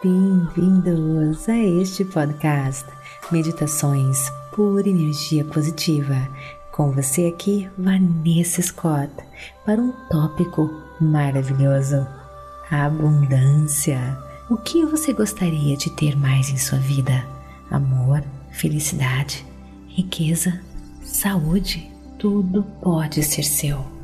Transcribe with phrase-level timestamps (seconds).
[0.00, 2.86] Bem-vindos a este podcast
[3.32, 6.14] Meditações por Energia Positiva.
[6.70, 9.10] Com você aqui, Vanessa Scott,
[9.64, 12.06] para um tópico maravilhoso:
[12.70, 14.16] a abundância.
[14.48, 17.26] O que você gostaria de ter mais em sua vida?
[17.68, 18.22] Amor,
[18.52, 19.44] felicidade,
[19.88, 20.60] riqueza,
[21.02, 21.90] saúde?
[22.20, 23.97] Tudo pode ser seu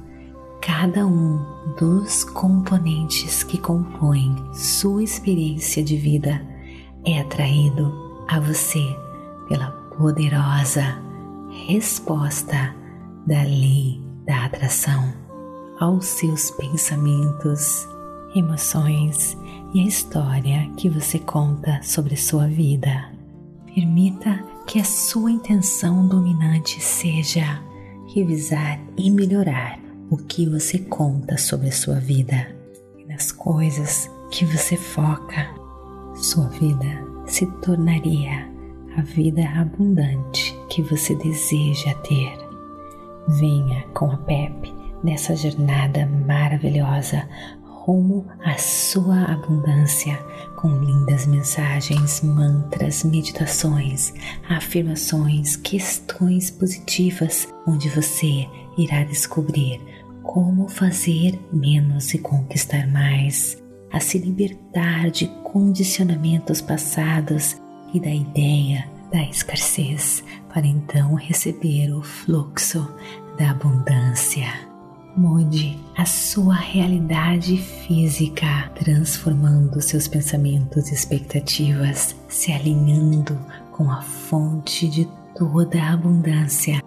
[0.65, 1.45] cada um
[1.79, 6.41] dos componentes que compõem sua experiência de vida
[7.05, 7.93] é atraído
[8.27, 8.83] a você
[9.47, 10.99] pela poderosa
[11.67, 12.75] resposta
[13.27, 15.13] da lei da atração
[15.79, 17.87] aos seus pensamentos,
[18.35, 19.37] emoções
[19.75, 23.13] e a história que você conta sobre sua vida.
[23.67, 27.63] Permita que a sua intenção dominante seja
[28.15, 32.49] revisar e melhorar o que você conta sobre a sua vida
[32.99, 35.49] e nas coisas que você foca,
[36.15, 38.49] sua vida se tornaria
[38.97, 42.37] a vida abundante que você deseja ter.
[43.29, 47.29] Venha com a Pepe nessa jornada maravilhosa
[47.63, 50.19] rumo à sua abundância
[50.57, 54.15] com lindas mensagens, mantras, meditações,
[54.49, 59.81] afirmações, questões positivas, onde você irá descobrir
[60.25, 67.57] como fazer menos e conquistar mais, a se libertar de condicionamentos passados
[67.93, 72.89] e da ideia da escassez, para então receber o fluxo
[73.39, 74.49] da abundância.
[75.17, 83.39] Mude a sua realidade física, transformando seus pensamentos e expectativas, se alinhando
[83.71, 86.84] com a fonte de toda a abundância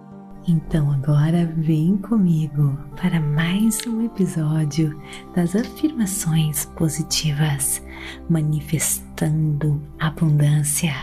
[0.47, 4.97] então agora vem comigo para mais um episódio
[5.35, 7.83] das afirmações positivas,
[8.29, 10.93] manifestando abundância.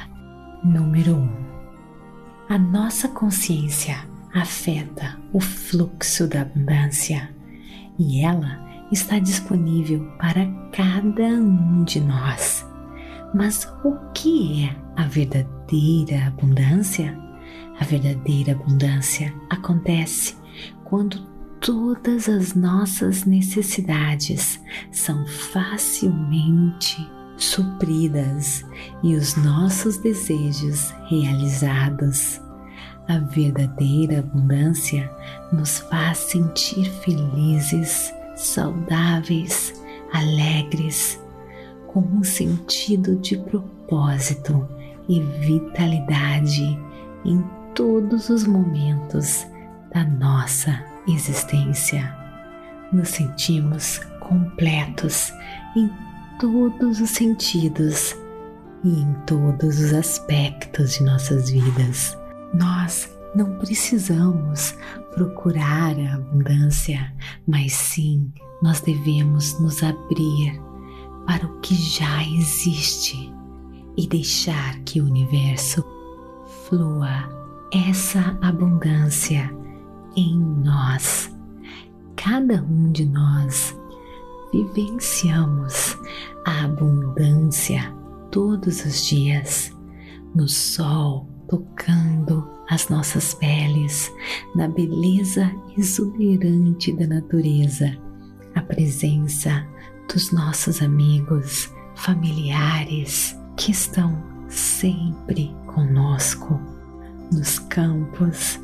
[0.65, 1.19] Número 1.
[1.21, 1.31] Um,
[2.49, 3.99] a nossa consciência
[4.33, 7.28] afeta o fluxo da abundância
[7.99, 12.66] e ela está disponível para cada um de nós.
[13.34, 17.15] Mas o que é a verdadeira abundância?
[17.81, 20.37] A verdadeira abundância acontece
[20.84, 21.19] quando
[21.60, 24.60] todas as nossas necessidades
[24.92, 26.97] são facilmente
[27.37, 28.65] supridas
[29.03, 32.41] e os nossos desejos realizados.
[33.09, 35.10] A verdadeira abundância
[35.53, 39.75] nos faz sentir felizes, saudáveis,
[40.12, 41.21] alegres,
[41.88, 44.66] com um sentido de propósito
[45.09, 46.78] e vitalidade
[47.25, 47.43] em
[47.75, 49.47] todos os momentos
[49.93, 52.15] da nossa existência.
[52.93, 55.33] Nos sentimos completos
[55.77, 55.91] em
[56.39, 58.15] todos os sentidos
[58.84, 62.17] e em todos os aspectos de nossas vidas.
[62.53, 64.77] Nós não precisamos
[65.15, 67.13] procurar a abundância,
[67.47, 68.33] mas sim
[68.63, 70.61] nós devemos nos abrir
[71.27, 73.33] para o que já existe
[73.97, 75.84] e deixar que o universo
[76.69, 77.29] flua
[77.73, 79.51] essa abundância
[80.17, 81.31] em nós.
[82.17, 83.77] Cada um de nós
[84.53, 85.99] vivenciamos
[86.47, 87.93] a abundância
[88.31, 89.77] todos os dias,
[90.35, 94.11] no sol tocando as nossas peles,
[94.55, 97.95] na beleza exuberante da natureza,
[98.55, 99.67] a presença
[100.11, 106.61] dos nossos amigos, familiares que estão sempre conosco
[107.33, 108.61] nos campos,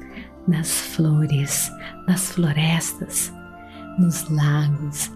[0.47, 1.71] nas flores,
[2.07, 3.33] nas florestas,
[3.99, 5.11] nos lagos,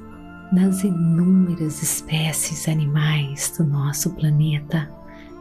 [0.53, 4.91] nas inúmeras espécies animais do nosso planeta.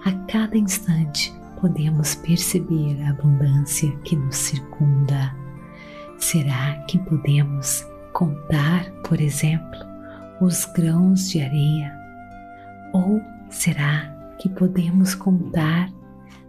[0.06, 5.36] A cada instante podemos perceber a abundância que nos circunda.
[6.19, 9.80] Será que podemos contar, por exemplo,
[10.39, 11.92] os grãos de areia?
[12.94, 15.89] Ou será que podemos contar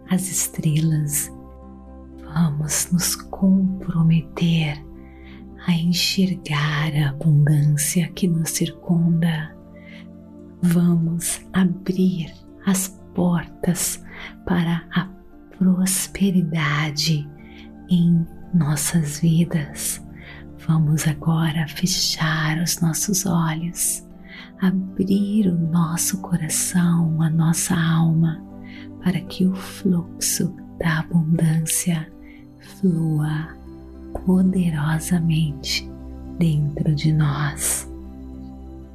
[0.09, 1.31] as estrelas
[2.35, 4.85] vamos nos comprometer
[5.65, 9.55] a enxergar a abundância que nos circunda.
[10.61, 12.31] Vamos abrir
[12.65, 14.03] as portas
[14.45, 15.09] para a
[15.57, 17.27] prosperidade
[17.89, 20.05] em nossas vidas.
[20.67, 24.05] Vamos agora fechar os nossos olhos,
[24.61, 28.43] abrir o nosso coração, a nossa alma,
[29.05, 32.11] para que o fluxo da abundância
[32.59, 33.55] flua
[34.25, 35.87] poderosamente
[36.39, 37.87] dentro de nós.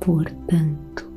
[0.00, 1.08] Portanto,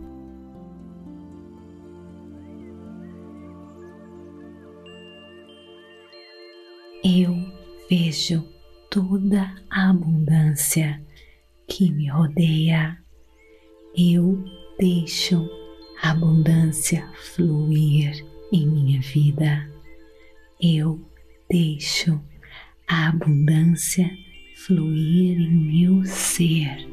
[7.04, 7.36] eu
[7.90, 8.48] vejo
[8.92, 11.04] toda a abundância
[11.68, 13.00] que me rodeia.
[13.98, 14.44] Eu
[14.78, 15.50] deixo
[16.04, 19.68] a abundância fluir em minha vida.
[20.62, 21.02] Eu
[21.50, 22.22] deixo
[22.88, 24.10] a abundância
[24.56, 26.88] fluir em meu ser.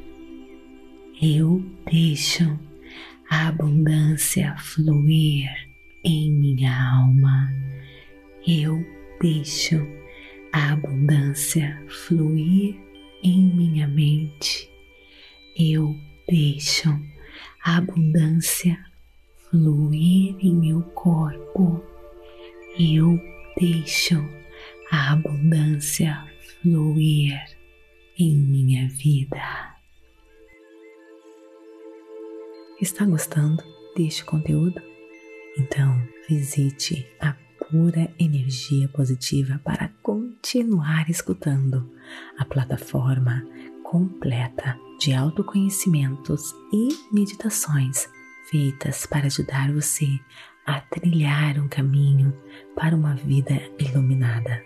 [1.20, 2.58] Eu deixo
[3.28, 5.50] a abundância fluir
[6.02, 7.52] em minha alma.
[8.46, 8.82] Eu
[9.20, 9.86] deixo
[10.52, 12.74] a abundância fluir
[13.22, 14.66] em minha mente.
[15.54, 15.94] Eu
[16.26, 16.88] deixo
[17.62, 18.89] a abundância
[19.50, 21.82] fluir em meu corpo.
[22.78, 23.20] Eu
[23.58, 24.16] deixo
[24.90, 26.24] a abundância
[26.62, 27.34] fluir
[28.18, 29.76] em minha vida.
[32.80, 33.62] Está gostando
[33.96, 34.80] deste conteúdo?
[35.58, 37.34] Então visite a
[37.70, 41.90] pura energia positiva para continuar escutando
[42.38, 43.44] a plataforma
[43.82, 48.08] completa de autoconhecimentos e meditações
[48.50, 50.06] feitas para ajudar você
[50.66, 52.36] a trilhar um caminho
[52.74, 54.60] para uma vida iluminada.